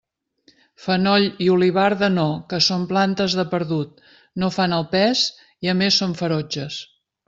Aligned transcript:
Fenoll 0.85 1.25
i 1.47 1.49
olivarda 1.55 2.09
no, 2.15 2.25
que 2.55 2.61
són 2.69 2.89
plantes 2.95 3.37
de 3.43 3.47
perdut, 3.55 4.05
no 4.45 4.53
fan 4.59 4.77
el 4.83 4.91
pes, 4.99 5.27
i 5.69 5.75
a 5.77 5.81
més 5.85 6.05
són 6.05 6.23
ferotges. 6.25 6.85